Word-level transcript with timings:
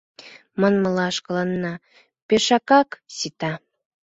Манмыла, 0.59 1.07
шкаланна 1.17 1.73
пешакак 2.27 2.89
сита. 3.17 3.53